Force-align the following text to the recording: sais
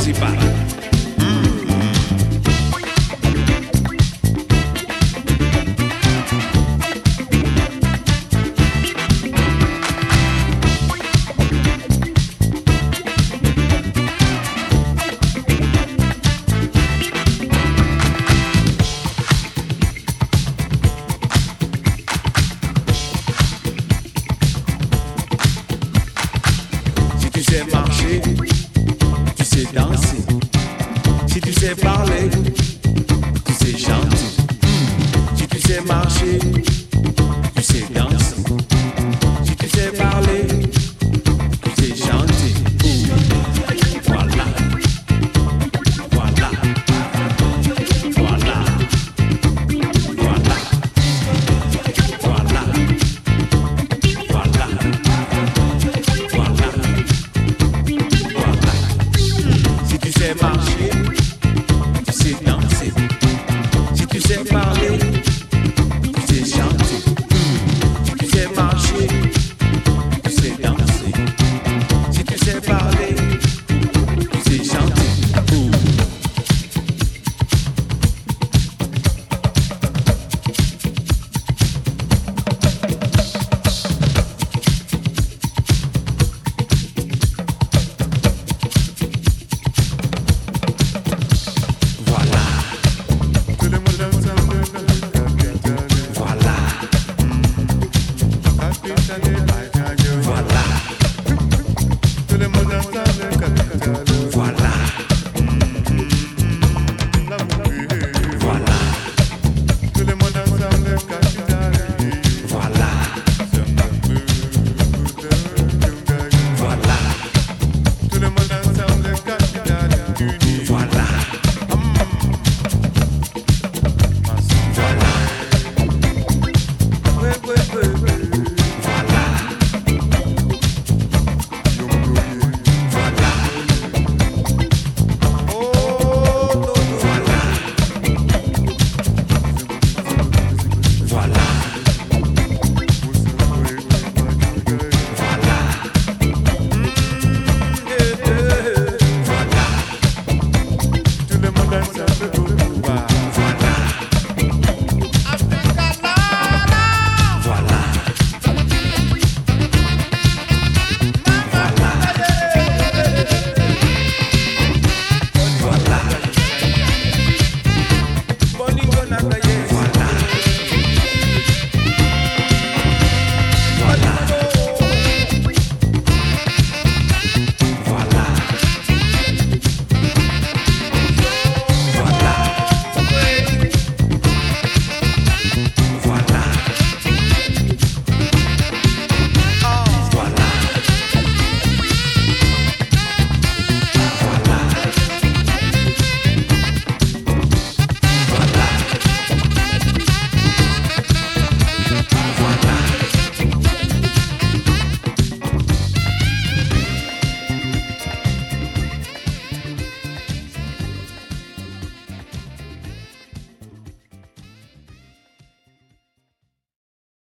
sais 0.00 0.91